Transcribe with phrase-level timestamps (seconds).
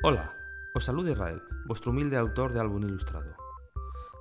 [0.00, 0.32] Hola,
[0.74, 3.34] os saluda Israel, vuestro humilde autor de álbum ilustrado.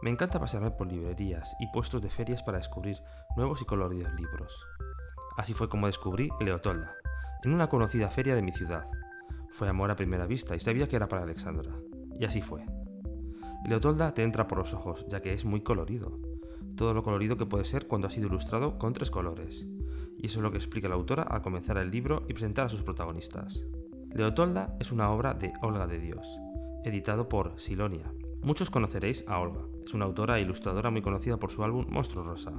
[0.01, 2.97] Me encanta pasearme por librerías y puestos de ferias para descubrir
[3.35, 4.65] nuevos y coloridos libros.
[5.37, 6.95] Así fue como descubrí Leotolda,
[7.43, 8.85] en una conocida feria de mi ciudad.
[9.51, 11.71] Fue amor a primera vista y sabía que era para Alexandra.
[12.19, 12.65] Y así fue.
[13.63, 16.19] Leotolda te entra por los ojos, ya que es muy colorido.
[16.75, 19.67] Todo lo colorido que puede ser cuando ha sido ilustrado con tres colores.
[20.17, 22.69] Y eso es lo que explica la autora al comenzar el libro y presentar a
[22.69, 23.63] sus protagonistas.
[24.17, 26.39] Leotolda es una obra de Olga de Dios,
[26.83, 28.11] editado por Silonia.
[28.41, 32.23] Muchos conoceréis a Olga, es una autora e ilustradora muy conocida por su álbum Monstruo
[32.23, 32.51] Rosa.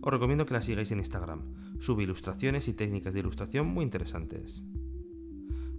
[0.00, 1.42] Os recomiendo que la sigáis en Instagram,
[1.80, 4.64] sube ilustraciones y técnicas de ilustración muy interesantes.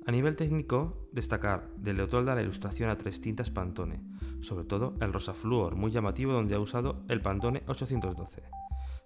[0.06, 4.04] A nivel técnico, destacar de Leotolda la ilustración a tres tintas Pantone,
[4.40, 8.44] sobre todo el rosa flúor, muy llamativo donde ha usado el Pantone 812.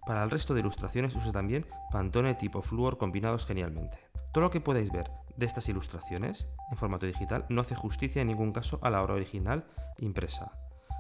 [0.06, 3.98] Para el resto de ilustraciones usa también Pantone tipo flúor combinados genialmente.
[4.34, 8.28] Todo lo que podéis ver de estas ilustraciones en formato digital no hace justicia en
[8.28, 9.66] ningún caso a la obra original
[9.98, 10.52] impresa,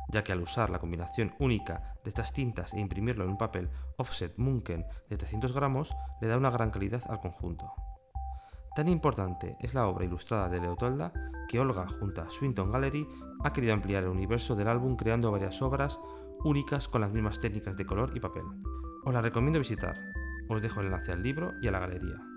[0.09, 3.69] ya que al usar la combinación única de estas tintas e imprimirlo en un papel
[3.97, 7.73] offset Munken de 300 gramos le da una gran calidad al conjunto.
[8.75, 11.11] Tan importante es la obra ilustrada de Leotolda
[11.49, 13.07] que Olga, junto a Swinton Gallery,
[13.43, 15.99] ha querido ampliar el universo del álbum creando varias obras
[16.43, 18.43] únicas con las mismas técnicas de color y papel.
[19.03, 19.97] Os la recomiendo visitar.
[20.47, 22.36] Os dejo el enlace al libro y a la galería.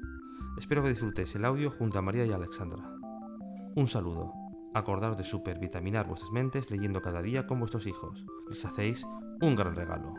[0.61, 2.85] Espero que disfrutéis el audio junto a María y Alexandra.
[3.77, 4.35] Un saludo.
[4.74, 8.27] Acordaos de supervitaminar vuestras mentes leyendo cada día con vuestros hijos.
[8.46, 9.07] Les hacéis
[9.40, 10.12] un gran regalo.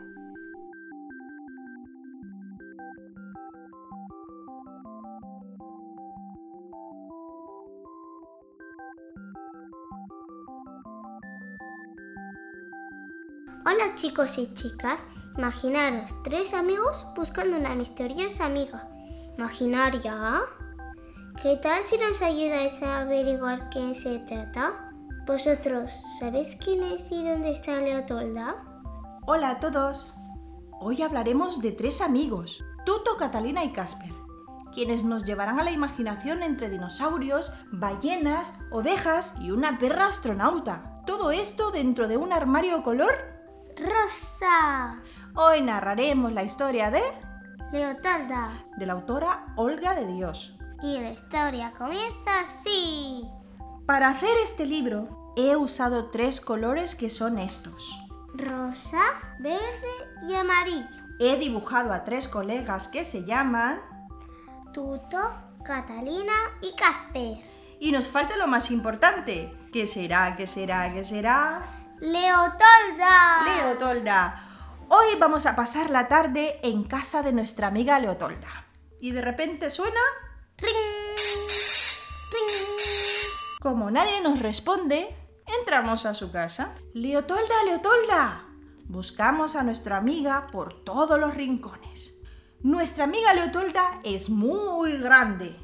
[13.64, 15.06] Hola chicos y chicas,
[15.38, 18.88] imaginaros tres amigos buscando una misteriosa amiga.
[19.38, 20.42] ¿Imaginaria?
[21.42, 24.92] ¿Qué tal si nos ayudáis a averiguar quién se trata?
[25.26, 28.56] ¿Vosotros sabéis quién es y dónde está Leotolda?
[29.26, 30.14] Hola a todos.
[30.80, 34.12] Hoy hablaremos de tres amigos, Tuto, Catalina y Casper,
[34.74, 41.02] quienes nos llevarán a la imaginación entre dinosaurios, ballenas, ovejas y una perra astronauta.
[41.06, 43.14] Todo esto dentro de un armario color
[43.76, 45.00] ¡Rosa!
[45.34, 47.00] Hoy narraremos la historia de...
[47.72, 48.66] Leotolda.
[48.76, 50.58] de la autora Olga de Dios.
[50.82, 53.26] Y la historia comienza así.
[53.86, 57.98] Para hacer este libro he usado tres colores que son estos.
[58.34, 59.00] Rosa,
[59.38, 59.62] verde
[60.28, 60.86] y amarillo.
[61.18, 63.80] He dibujado a tres colegas que se llaman...
[64.74, 65.32] Tuto,
[65.64, 67.38] Catalina y Casper.
[67.80, 69.50] Y nos falta lo más importante.
[69.72, 70.36] ¿Qué será?
[70.36, 70.92] ¿Qué será?
[70.92, 71.62] ¿Qué será?
[72.00, 73.44] Leotolda.
[73.44, 74.51] Leotolda.
[74.94, 78.66] Hoy vamos a pasar la tarde en casa de nuestra amiga Leotolda.
[79.00, 79.98] Y de repente suena...
[80.58, 80.74] Ring,
[82.30, 83.58] ring.
[83.58, 85.16] Como nadie nos responde,
[85.60, 86.74] entramos a su casa.
[86.92, 88.44] Leotolda, Leotolda.
[88.84, 92.20] Buscamos a nuestra amiga por todos los rincones.
[92.60, 95.56] Nuestra amiga Leotolda es muy grande.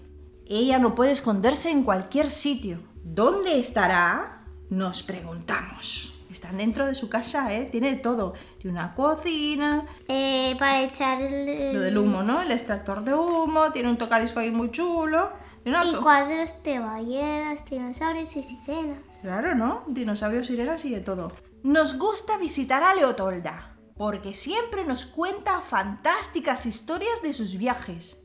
[0.47, 2.83] Ella no puede esconderse en cualquier sitio.
[3.05, 4.47] ¿Dónde estará?
[4.71, 6.18] Nos preguntamos.
[6.31, 7.65] Están dentro de su casa, ¿eh?
[7.71, 8.35] Tiene todo.
[8.59, 11.75] Tiene una cocina, Eh, para echar el...
[11.75, 12.41] lo del humo, ¿no?
[12.41, 15.33] El extractor de humo, tiene un tocadisco ahí muy chulo.
[15.65, 18.99] Y Y cuadros de ballenas, dinosaurios y sirenas.
[19.23, 19.85] Claro, ¿no?
[19.87, 21.33] Dinosaurios, sirenas y de todo.
[21.63, 28.25] Nos gusta visitar a Leotolda, porque siempre nos cuenta fantásticas historias de sus viajes.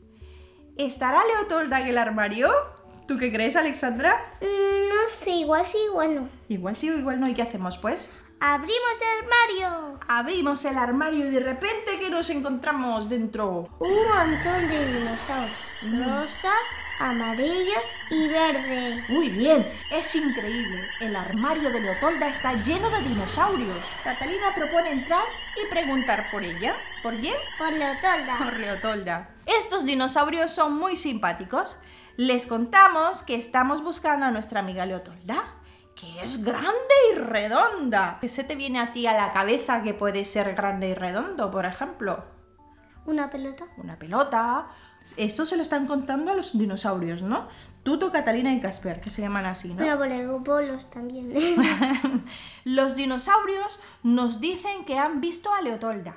[0.77, 2.49] ¿Estará Leotolda en el armario?
[3.07, 4.23] ¿Tú qué crees, Alexandra?
[4.41, 6.29] Mm, no sé, igual sí, igual no.
[6.47, 7.27] Igual sí o igual no.
[7.27, 8.11] ¿Y qué hacemos, pues?
[8.39, 9.99] ¡Abrimos el armario!
[10.07, 13.69] Abrimos el armario y de repente, ¿qué nos encontramos dentro?
[13.79, 15.57] Un montón de dinosaurios.
[15.83, 16.53] Rosas,
[16.99, 19.09] amarillos y verdes.
[19.09, 20.87] Muy bien, es increíble.
[21.01, 23.85] El armario de Leotolda está lleno de dinosaurios.
[24.03, 25.25] Catalina propone entrar
[25.61, 26.75] y preguntar por ella.
[27.01, 27.35] ¿Por quién?
[27.57, 28.37] Por Leotolda.
[28.37, 29.29] Por Leotolda.
[29.45, 31.77] Estos dinosaurios son muy simpáticos.
[32.15, 35.43] Les contamos que estamos buscando a nuestra amiga Leotolda,
[35.95, 36.69] que es grande
[37.11, 38.19] y redonda.
[38.21, 41.49] ¿Qué se te viene a ti a la cabeza que puede ser grande y redondo,
[41.49, 42.23] por ejemplo?
[43.07, 43.65] Una pelota.
[43.77, 44.67] una pelota.
[45.17, 47.47] Esto se lo están contando a los dinosaurios, ¿no?
[47.81, 49.83] Tuto, Catalina y Casper, que se llaman así, ¿no?
[49.83, 51.33] De bolos también.
[52.63, 56.15] Los dinosaurios nos dicen que han visto a Leotolda,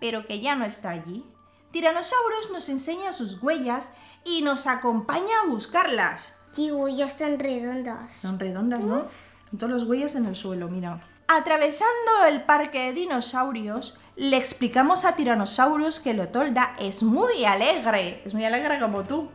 [0.00, 1.24] pero que ya no está allí.
[1.70, 3.92] Tiranosaurus nos enseña sus huellas
[4.24, 6.34] y nos acompaña a buscarlas.
[6.54, 8.10] Qué huellas tan redondas.
[8.14, 9.06] Son redondas, ¿no?
[9.50, 11.02] Con todas las huellas en el suelo, mira.
[11.28, 18.22] Atravesando el parque de dinosaurios, le explicamos a Tiranosaurus que Leotolda es muy alegre.
[18.24, 19.28] Es muy alegre como tú.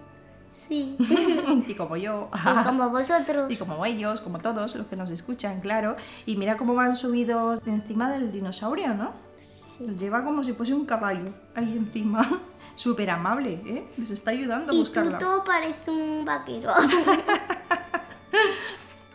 [0.49, 0.95] Sí.
[1.67, 2.29] y como yo.
[2.33, 3.51] Y como vosotros.
[3.51, 5.95] Y como ellos, como todos los que nos escuchan, claro.
[6.25, 9.11] Y mira cómo van subidos encima del dinosaurio, ¿no?
[9.37, 9.87] Sí.
[9.87, 11.25] Los lleva como si fuese un caballo
[11.55, 12.41] ahí encima.
[12.75, 13.87] Súper amable, ¿eh?
[13.97, 15.17] Les está ayudando a Y buscarla.
[15.17, 16.71] Tuto parece un vaquero.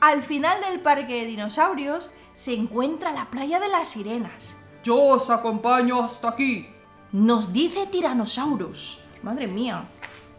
[0.00, 4.54] Al final del parque de dinosaurios se encuentra la playa de las sirenas.
[4.84, 6.68] Yo os acompaño hasta aquí.
[7.10, 9.02] Nos dice Tiranosaurus.
[9.22, 9.88] Madre mía,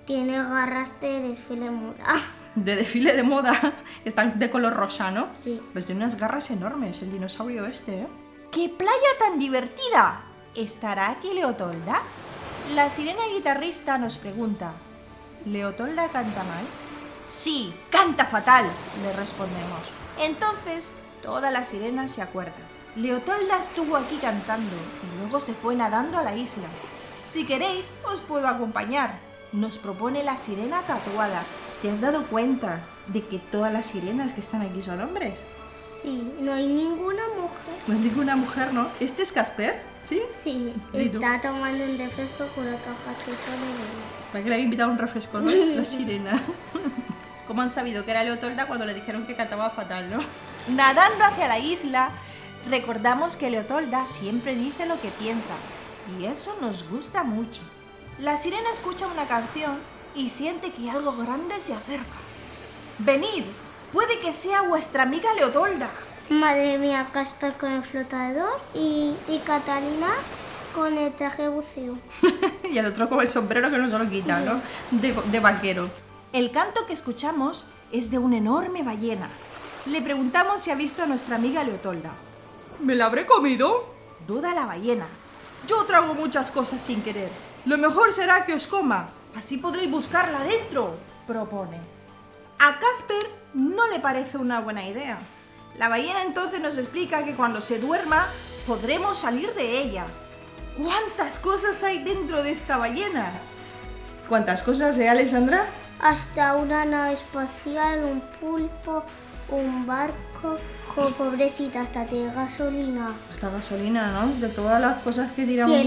[0.06, 2.06] Tiene garras de desfile moda.
[2.56, 3.74] de desfile de moda.
[4.06, 5.27] Están de color rosa, ¿no?
[5.44, 5.60] Sí.
[5.74, 8.07] Pues tiene unas garras enormes el dinosaurio este, ¿eh?
[8.51, 10.24] ¡Qué playa tan divertida!
[10.56, 12.01] ¿Estará aquí Leotolda?
[12.75, 14.74] La sirena guitarrista nos pregunta.
[15.44, 16.68] ¿Leotolda canta mal?
[17.27, 18.66] Sí, canta fatal,
[19.01, 19.92] le respondemos.
[20.19, 20.92] Entonces,
[21.24, 22.62] todas las sirenas se acuerdan.
[22.95, 26.68] Leotolda estuvo aquí cantando y luego se fue nadando a la isla.
[27.25, 29.18] Si queréis, os puedo acompañar.
[29.51, 31.45] Nos propone la sirena tatuada.
[31.81, 35.39] ¿Te has dado cuenta de que todas las sirenas que están aquí son hombres?
[35.75, 37.80] Sí, no hay ninguna mujer.
[37.88, 38.89] No hay ninguna mujer, ¿no?
[39.00, 39.81] ¿Este es Casper?
[40.09, 40.21] ¿Sí?
[40.31, 43.38] Sí, está tomando un refresco con una caja de el-
[44.31, 45.51] ¿Para que le había invitado un refresco, no?
[45.75, 46.41] La sirena.
[47.47, 50.19] ¿Cómo han sabido que era Leotolda cuando le dijeron que cantaba fatal, no?
[50.67, 52.09] Nadando hacia la isla,
[52.67, 55.53] recordamos que Leotolda siempre dice lo que piensa.
[56.19, 57.61] Y eso nos gusta mucho.
[58.17, 59.77] La sirena escucha una canción
[60.15, 62.17] y siente que algo grande se acerca.
[62.97, 63.44] Venid,
[63.94, 65.91] puede que sea vuestra amiga Leotolda.
[66.29, 70.13] Madre mía, Casper con el flotador y, y Catalina
[70.75, 71.97] con el traje de buceo.
[72.71, 74.61] y el otro con el sombrero que no se lo quita, ¿no?
[74.91, 75.89] De, de vaquero.
[76.31, 79.29] El canto que escuchamos es de una enorme ballena.
[79.87, 82.11] Le preguntamos si ha visto a nuestra amiga Leotolda.
[82.79, 83.91] ¿Me la habré comido?
[84.27, 85.07] Duda la ballena.
[85.65, 87.31] Yo trago muchas cosas sin querer.
[87.65, 89.09] Lo mejor será que os coma.
[89.35, 91.79] Así podréis buscarla dentro, propone.
[92.59, 95.17] A Casper no le parece una buena idea.
[95.79, 98.27] La ballena entonces nos explica que cuando se duerma
[98.67, 100.05] podremos salir de ella.
[100.77, 103.31] ¿Cuántas cosas hay dentro de esta ballena?
[104.27, 105.67] ¿Cuántas cosas, eh, Alessandra?
[106.01, 109.05] Hasta una nave espacial, un pulpo,
[109.47, 110.57] un barco.
[110.93, 113.13] Jo, pobrecita, hasta tiene gasolina.
[113.31, 114.33] Esta gasolina, ¿no?
[114.33, 115.81] De todas las cosas que tiramos,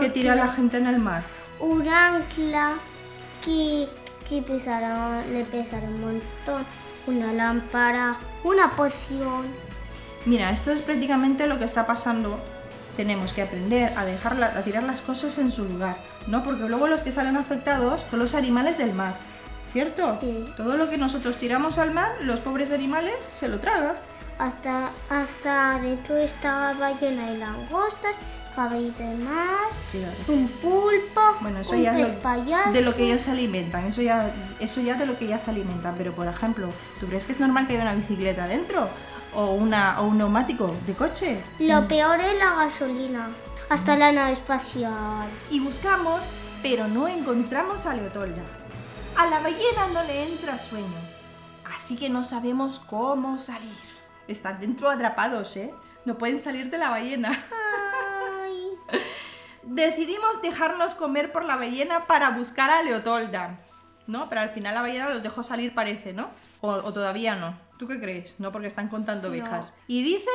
[0.00, 1.24] que tira la gente en el mar.
[1.58, 2.74] Un ancla
[3.44, 3.88] que,
[4.28, 6.64] que pesará, le pesará un montón.
[7.06, 9.46] Una lámpara, una poción.
[10.24, 12.38] Mira, esto es prácticamente lo que está pasando.
[12.96, 15.96] Tenemos que aprender a dejar la- a tirar las cosas en su lugar,
[16.26, 16.44] ¿no?
[16.44, 19.14] Porque luego los que salen afectados son los animales del mar,
[19.72, 20.18] ¿cierto?
[20.20, 20.46] Sí.
[20.56, 23.96] Todo lo que nosotros tiramos al mar, los pobres animales se lo tragan.
[24.38, 28.14] Hasta, hasta dentro estaba ballena y langostas,
[28.54, 29.56] caballito de mar,
[30.28, 32.72] un pulpo, Bueno, eso un ya pez lo- payaso.
[32.72, 35.50] de lo que ellos se alimentan, eso ya, eso ya de lo que ya se
[35.50, 35.94] alimentan.
[35.98, 36.68] Pero por ejemplo,
[37.00, 38.88] ¿tú crees que es normal que haya una bicicleta dentro?
[39.34, 41.42] ¿O, una, o un neumático de coche?
[41.58, 43.30] Lo peor es la gasolina.
[43.70, 45.26] Hasta la nave espacial.
[45.50, 46.28] y buscamos,
[46.62, 48.42] pero no encontramos a Leotolda.
[49.16, 50.98] A la ballena no le entra sueño,
[51.74, 53.72] así que no sabemos cómo salir.
[54.28, 55.74] Están dentro atrapados, ¿eh?
[56.04, 57.30] No pueden salir de la ballena.
[59.62, 63.58] Decidimos dejarnos comer por la ballena para buscar a Leotolda.
[64.06, 64.28] ¿No?
[64.28, 66.30] Pero al final la ballena los dejó salir, parece, ¿no?
[66.60, 67.56] O, o todavía no.
[67.78, 68.34] ¿Tú qué crees?
[68.38, 69.74] No, porque están contando ovejas.
[69.86, 70.30] Y dice...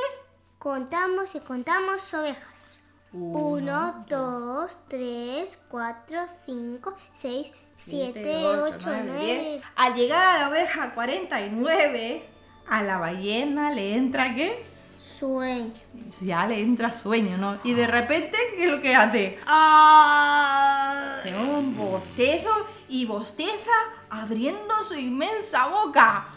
[0.57, 2.67] Contamos y contamos ovejas.
[3.13, 9.61] Uno, dos, tres, cuatro, cinco, seis, siete, ocho, nueve.
[9.75, 12.29] Al llegar a la oveja 49,
[12.67, 14.65] a la ballena le entra ¿qué?
[14.97, 15.73] Sueño.
[16.21, 17.57] Ya le entra sueño, ¿no?
[17.63, 19.39] Y de repente, ¿qué es lo que hace?
[19.45, 22.49] Hace un bostezo
[22.89, 23.71] y bosteza
[24.09, 26.27] abriendo su inmensa boca.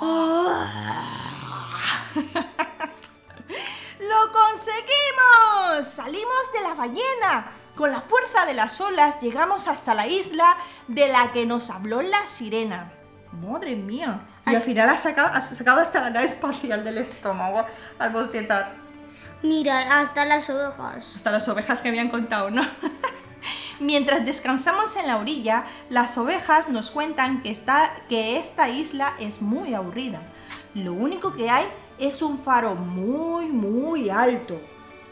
[4.00, 5.88] ¡Lo conseguimos!
[5.88, 7.52] Salimos de la ballena.
[7.74, 10.56] Con la fuerza de las olas llegamos hasta la isla
[10.86, 12.92] de la que nos habló la sirena.
[13.42, 14.20] Madre mía.
[14.46, 17.64] Y al final ha sacado, ha sacado hasta la nave espacial del estómago
[17.98, 18.74] al bostezar.
[19.42, 21.12] Mira, hasta las ovejas.
[21.16, 22.62] Hasta las ovejas que habían contado, ¿no?
[23.80, 29.42] Mientras descansamos en la orilla, las ovejas nos cuentan que, está, que esta isla es
[29.42, 30.22] muy aburrida.
[30.74, 31.66] Lo único que hay
[31.98, 34.60] es un faro muy, muy alto.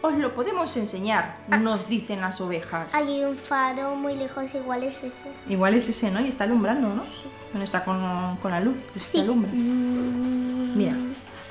[0.02, 2.92] Os lo podemos enseñar, nos dicen las ovejas.
[2.92, 5.26] Hay un faro muy lejos, igual es ese.
[5.48, 6.20] Igual es ese, ¿no?
[6.20, 7.04] Y está alumbrando, ¿no?
[7.52, 9.18] Bueno, está con, con la luz, pues Sí.
[9.18, 9.50] está alumbra.
[9.52, 10.94] Mm, Mira,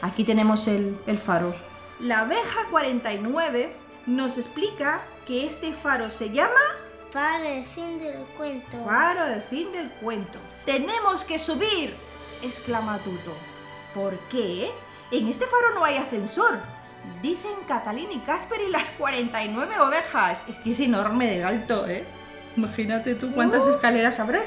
[0.01, 1.55] aquí tenemos el, el faro.
[2.01, 3.73] La abeja 49
[4.07, 6.59] nos explica que este faro se llama
[7.13, 8.83] Para el fin del cuento.
[8.83, 10.39] Faro del fin del cuento.
[10.65, 11.95] ¡Tenemos que subir!
[12.41, 13.33] exclama Tuto.
[13.93, 14.71] ¿Por qué?
[15.11, 16.59] En este faro no hay ascensor.
[17.21, 20.45] Dicen Catalina y Casper y las 49 ovejas.
[20.49, 22.03] Es que es enorme de alto, ¿eh?
[22.57, 24.41] Imagínate tú cuántas escaleras habrá.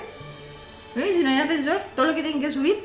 [0.96, 1.12] ¿Eh?
[1.12, 2.84] Si no hay ascensor, todo lo que tienen que subir.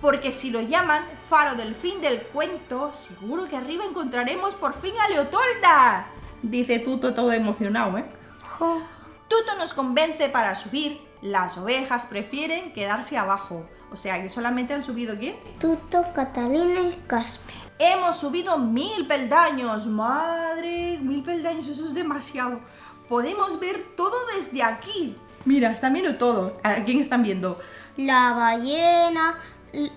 [0.00, 4.92] Porque si lo llaman faro del fin del cuento, seguro que arriba encontraremos por fin
[5.00, 6.06] a Leotolda.
[6.42, 8.04] Dice Tuto todo emocionado, ¿eh?
[8.42, 8.82] Jo.
[9.28, 11.00] Tuto nos convence para subir.
[11.22, 13.66] Las ovejas prefieren quedarse abajo.
[13.90, 15.36] O sea que solamente han subido ¿quién?
[15.58, 17.65] Tuto, Catalina y Casper.
[17.78, 19.86] Hemos subido mil peldaños.
[19.86, 22.60] Madre, mil peldaños, eso es demasiado.
[23.08, 25.16] Podemos ver todo desde aquí.
[25.44, 26.56] Mira, están viendo todo.
[26.62, 27.60] ¿A quién están viendo?
[27.96, 29.38] La ballena,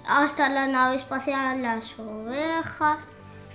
[0.08, 3.00] hasta la nave espacial, las ovejas,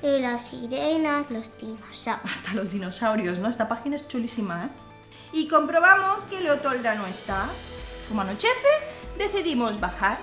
[0.04, 2.35] y las sirenas, los dinosaurios.
[2.35, 3.49] Hasta los dinosaurios, ¿no?
[3.49, 4.69] Esta página es chulísima, ¿eh?
[5.33, 7.47] Y comprobamos que Leotolda no está.
[8.09, 8.69] Como anochece,
[9.16, 10.19] decidimos bajar.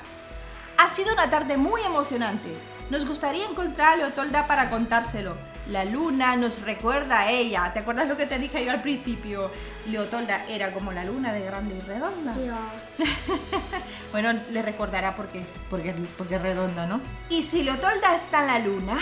[0.78, 2.56] Ha sido una tarde muy emocionante.
[2.92, 5.38] Nos gustaría encontrar a Leotolda para contárselo.
[5.70, 7.72] La luna nos recuerda a ella.
[7.72, 9.50] ¿Te acuerdas lo que te dije yo al principio?
[9.88, 12.36] Leotolda era como la luna de grande y redonda.
[14.12, 17.00] Bueno, le recordará por qué, porque, porque es redonda, ¿no?
[17.30, 19.00] Y si Leotolda está en la luna,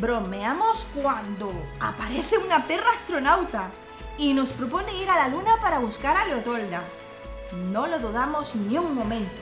[0.00, 3.68] bromeamos cuando aparece una perra astronauta
[4.16, 6.82] y nos propone ir a la luna para buscar a Leotolda.
[7.70, 9.34] No lo dudamos ni un momento.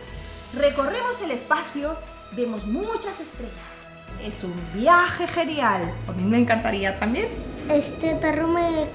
[0.52, 1.96] Recorremos el espacio,
[2.32, 3.83] vemos muchas estrellas.
[4.22, 5.92] Es un viaje genial.
[6.08, 7.28] A mí me encantaría también.
[7.68, 8.86] Este perro me,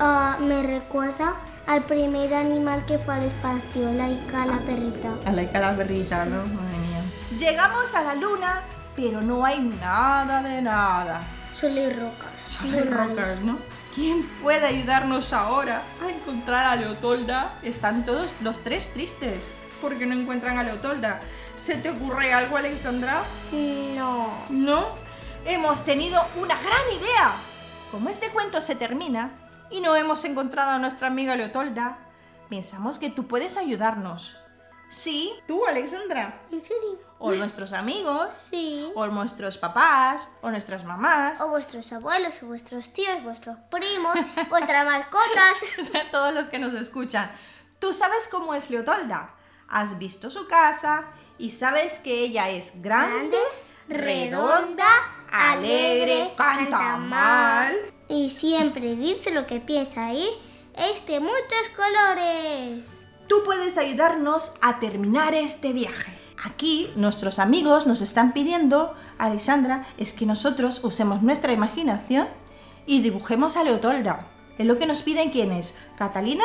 [0.00, 1.34] ah, me recuerda
[1.66, 5.14] al primer animal que fue al espacio, Laika la perrita.
[5.26, 6.46] A la la perrita, ¿no?
[6.46, 7.02] Madre mía.
[7.38, 8.62] Llegamos a la luna,
[8.96, 11.22] pero no hay nada de nada.
[11.52, 12.64] Solo hay rocas.
[12.64, 13.08] Los lunares.
[13.08, 13.58] rockers, ¿no?
[13.94, 17.52] ¿Quién puede ayudarnos ahora a encontrar a Leotolda?
[17.62, 19.44] Están todos los tres tristes
[19.82, 21.20] porque no encuentran a Leotolda.
[21.58, 23.24] ¿Se te ocurre algo, Alexandra?
[23.52, 24.44] No.
[24.48, 24.86] ¿No?
[25.44, 27.34] Hemos tenido una gran idea.
[27.90, 29.32] Como este cuento se termina
[29.68, 31.98] y no hemos encontrado a nuestra amiga Leotolda,
[32.48, 34.36] pensamos que tú puedes ayudarnos.
[34.88, 36.42] Sí, tú, Alexandra.
[36.52, 37.00] ¿En serio?
[37.18, 38.92] O nuestros amigos, Sí.
[38.94, 41.40] o nuestros papás, o nuestras mamás.
[41.40, 44.14] O vuestros abuelos, o vuestros tíos, vuestros primos,
[44.48, 45.56] vuestras mascotas.
[46.12, 47.32] todos los que nos escuchan.
[47.80, 49.34] Tú sabes cómo es Leotolda.
[49.68, 51.04] Has visto su casa
[51.38, 53.38] y sabes que ella es grande,
[53.88, 54.86] redonda,
[55.30, 57.74] alegre, canta mal.
[58.08, 60.28] Y siempre dice lo que piensa y
[60.76, 63.06] es de muchos colores.
[63.28, 66.12] Tú puedes ayudarnos a terminar este viaje.
[66.44, 72.28] Aquí nuestros amigos nos están pidiendo, Alexandra, es que nosotros usemos nuestra imaginación
[72.86, 74.26] y dibujemos a Leotolda.
[74.56, 76.44] Es lo que nos piden quiénes, Catalina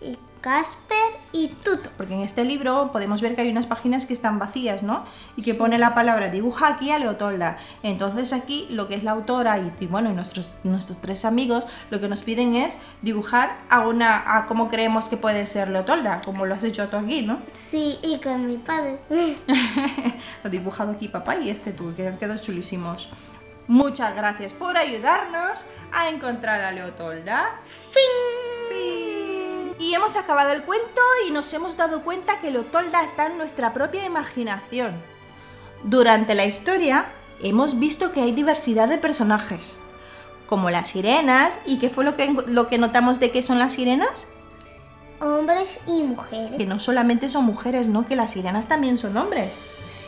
[0.00, 0.96] Y Casper
[1.32, 1.90] y Tuto.
[1.96, 5.04] Porque en este libro podemos ver que hay unas páginas que están vacías, ¿no?
[5.36, 7.58] Y que pone la palabra dibuja aquí a Leotolda.
[7.82, 11.66] Entonces aquí lo que es la autora y, y bueno, y nuestros, nuestros tres amigos
[11.90, 16.20] lo que nos piden es dibujar a una, a cómo creemos que puede ser Leotolda,
[16.24, 17.40] como lo has hecho tú aquí, ¿no?
[17.52, 18.98] Sí, y con mi padre.
[19.10, 23.10] Lo he dibujado aquí papá y este tú, que han quedado chulísimos.
[23.66, 27.60] Muchas gracias por ayudarnos a encontrar a Leotolda.
[27.90, 28.37] Fin.
[29.78, 33.72] Y hemos acabado el cuento y nos hemos dado cuenta que Leotolda está en nuestra
[33.72, 35.00] propia imaginación.
[35.84, 39.78] Durante la historia hemos visto que hay diversidad de personajes,
[40.46, 41.58] como las sirenas.
[41.64, 44.28] ¿Y qué fue lo que, lo que notamos de qué son las sirenas?
[45.20, 46.56] Hombres y mujeres.
[46.56, 48.06] Que no solamente son mujeres, ¿no?
[48.06, 49.54] Que las sirenas también son hombres.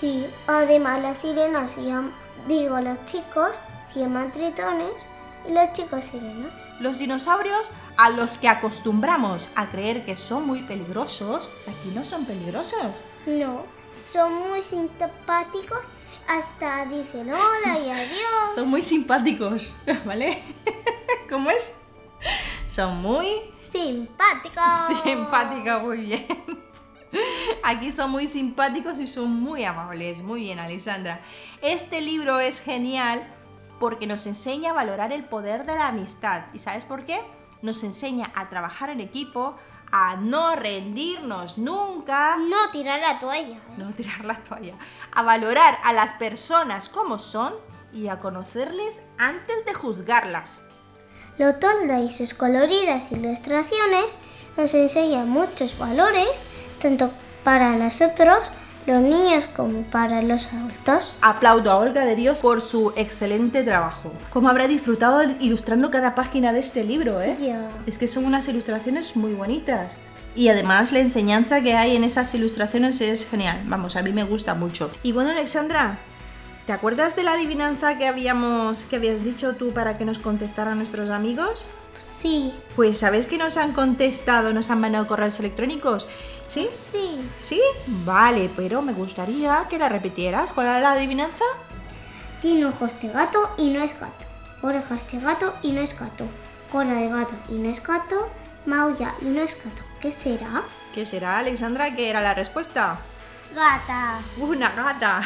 [0.01, 2.13] Sí, además las sirenas se llaman,
[2.49, 3.51] digo, los chicos
[3.93, 4.93] se llaman tritones
[5.49, 6.53] y las chicas sirenas.
[6.81, 12.25] Los dinosaurios a los que acostumbramos a creer que son muy peligrosos, aquí no son
[12.25, 13.05] peligrosos.
[13.27, 13.65] No,
[14.11, 15.81] son muy simpáticos,
[16.27, 18.55] hasta dicen hola y adiós.
[18.55, 19.73] Son muy simpáticos,
[20.05, 20.43] ¿vale?
[21.29, 21.73] ¿Cómo es?
[22.67, 25.03] Son muy Simpáticos.
[25.03, 26.27] simpáticos, muy bien.
[27.65, 30.23] Aquí son muy simpáticos y son muy amables.
[30.23, 31.21] Muy bien, Alexandra.
[31.63, 33.27] Este libro es genial
[33.81, 36.45] porque nos enseña a valorar el poder de la amistad.
[36.53, 37.21] ¿Y sabes por qué?
[37.63, 39.57] Nos enseña a trabajar en equipo,
[39.91, 43.57] a no rendirnos nunca, No tirar la toalla.
[43.57, 43.75] ¿eh?
[43.77, 44.75] no tirar la toalla,
[45.13, 47.55] a valorar a las personas como son
[47.93, 50.61] y a conocerles antes de juzgarlas.
[51.39, 54.15] Lotolda y sus coloridas ilustraciones
[54.57, 56.45] nos enseñan muchos valores,
[56.81, 57.11] tanto
[57.43, 58.39] para nosotros,
[58.87, 61.19] los niños, como para los adultos.
[61.21, 64.13] Aplaudo a Olga de Dios por su excelente trabajo.
[64.31, 67.37] Como habrá disfrutado ilustrando cada página de este libro, ¿eh?
[67.41, 67.69] Ya.
[67.87, 69.97] Es que son unas ilustraciones muy bonitas.
[70.35, 73.63] Y además la enseñanza que hay en esas ilustraciones es genial.
[73.67, 74.91] Vamos, a mí me gusta mucho.
[75.03, 75.99] Y bueno, Alexandra,
[76.67, 80.79] ¿te acuerdas de la adivinanza que habíamos que habías dicho tú para que nos contestaran
[80.79, 81.65] nuestros amigos?
[82.01, 86.09] Sí, Pues ¿sabes que nos han contestado, nos han mandado correos electrónicos?
[86.47, 86.69] ¿Sí?
[86.73, 87.21] sí.
[87.37, 87.61] ¿Sí?
[87.87, 90.53] Vale, pero me gustaría que la repitieras.
[90.53, 91.45] ¿Cuál era la adivinanza?
[92.41, 94.27] Tiene ojos de gato y no es gato.
[94.63, 96.25] Orejas de gato y no es gato.
[96.73, 98.31] Cola de gato y no es gato.
[98.67, 99.83] Maulla y no es gato.
[100.01, 100.63] ¿Qué será?
[100.95, 101.95] ¿Qué será, Alexandra?
[101.95, 102.99] ¿Qué era la respuesta?
[103.55, 104.21] Gata.
[104.39, 105.23] Una gata.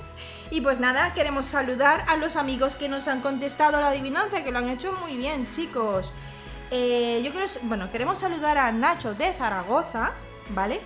[0.50, 4.52] y pues nada, queremos saludar a los amigos que nos han contestado la adivinanza, que
[4.52, 6.12] lo han hecho muy bien, chicos.
[6.70, 10.12] Eh, yo quiero, bueno, queremos saludar a Nacho de Zaragoza,
[10.50, 10.80] ¿vale?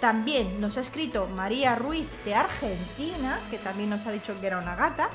[0.00, 4.58] También nos ha escrito María Ruiz de Argentina, que también nos ha dicho que era
[4.58, 5.08] una gata.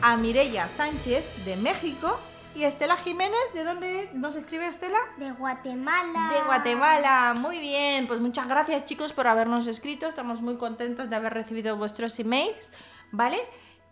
[0.00, 2.18] A Mireia Sánchez de México.
[2.54, 4.98] Y Estela Jiménez, ¿de dónde nos escribe Estela?
[5.16, 6.34] De Guatemala.
[6.34, 8.06] De Guatemala, muy bien.
[8.06, 10.06] Pues muchas gracias chicos por habernos escrito.
[10.06, 12.70] Estamos muy contentos de haber recibido vuestros emails,
[13.10, 13.40] ¿vale?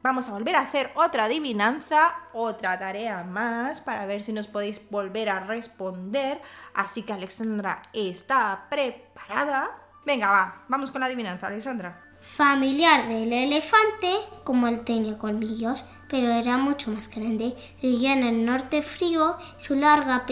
[0.02, 4.80] Vamos a volver a hacer otra adivinanza, otra tarea más para ver si nos podéis
[4.90, 6.40] volver a responder.
[6.74, 9.70] Así que Alexandra está preparada.
[10.04, 12.09] Venga, va, vamos con la adivinanza, Alexandra.
[12.40, 17.54] Familiar del elefante, como él tenía colmillos, pero era mucho más grande.
[17.82, 20.24] Vivía en el norte frío, su larga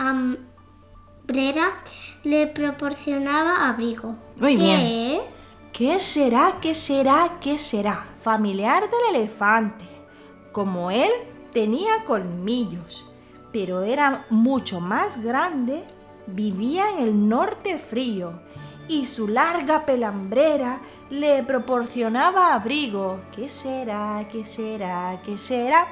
[0.00, 1.80] hambrera
[2.24, 4.16] le proporcionaba abrigo.
[4.40, 4.80] Muy ¿Qué bien.
[4.80, 5.62] es?
[5.72, 6.58] ¿Qué será?
[6.60, 7.38] ¿Qué será?
[7.40, 8.04] ¿Qué será?
[8.20, 9.84] Familiar del elefante.
[10.50, 11.12] Como él
[11.52, 13.08] tenía colmillos,
[13.52, 15.84] pero era mucho más grande,
[16.26, 18.44] vivía en el norte frío
[18.88, 23.20] y su larga pelambrera le proporcionaba abrigo.
[23.34, 24.26] ¿Qué será?
[24.30, 25.20] ¿Qué será?
[25.24, 25.86] ¿Qué será?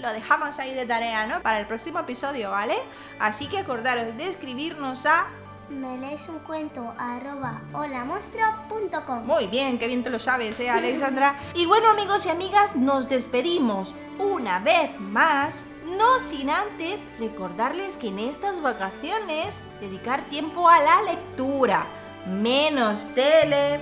[0.00, 1.40] Lo dejamos ahí de tarea, ¿no?
[1.42, 2.74] Para el próximo episodio, ¿vale?
[3.18, 5.28] Así que acordaros de escribirnos a
[5.70, 9.24] Me lees un cuento arroba holamonstruo.com.
[9.24, 11.40] Muy bien, qué bien te lo sabes, ¿eh, Alexandra?
[11.54, 15.68] Y bueno, amigos y amigas, nos despedimos una vez más.
[15.84, 21.86] No sin antes recordarles que en estas vacaciones dedicar tiempo a la lectura.
[22.26, 23.80] Menos tele,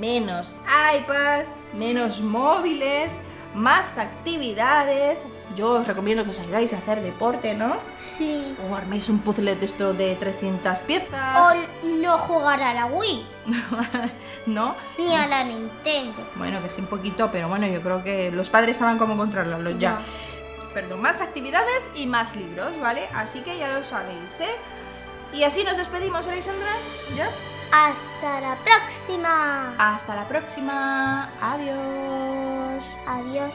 [0.00, 0.56] menos
[0.98, 3.20] iPad, menos móviles,
[3.54, 5.26] más actividades.
[5.54, 7.76] Yo os recomiendo que salgáis a hacer deporte, ¿no?
[7.98, 8.56] Sí.
[8.68, 11.38] O arméis un puzzle de esto de 300 piezas.
[11.40, 13.26] O no jugar a la Wii,
[14.46, 14.74] ¿No?
[14.98, 16.26] ni a la Nintendo.
[16.34, 19.78] Bueno, que sí un poquito, pero bueno, yo creo que los padres saben cómo controlarlos
[19.78, 20.00] ya.
[20.00, 20.00] Ya.
[20.76, 23.08] Perdón, más actividades y más libros, ¿vale?
[23.14, 24.56] Así que ya lo sabéis, ¿eh?
[25.32, 26.76] Y así nos despedimos, Alexandra.
[27.16, 27.30] ¿Ya?
[27.72, 29.74] Hasta la próxima.
[29.78, 31.32] Hasta la próxima.
[31.40, 32.86] Adiós.
[33.06, 33.54] Adiós.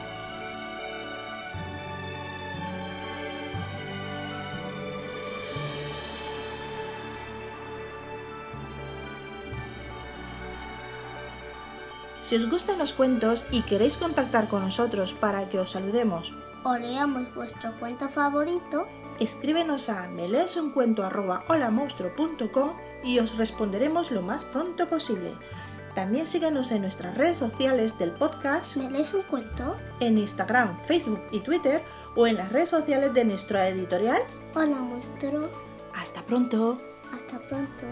[12.20, 16.76] Si os gustan los cuentos y queréis contactar con nosotros para que os saludemos, O
[16.76, 18.86] leamos vuestro cuento favorito.
[19.18, 22.70] escríbenos a meleesuncuento.holamonstruo.com
[23.04, 25.34] y os responderemos lo más pronto posible.
[25.94, 29.76] También síguenos en nuestras redes sociales del podcast ¿Me lees un cuento?
[30.00, 31.82] en Instagram, Facebook y Twitter
[32.16, 34.22] o en las redes sociales de nuestra editorial.
[34.54, 35.50] Hola, monstruo.
[35.94, 36.80] Hasta pronto.
[37.12, 37.86] Hasta pronto.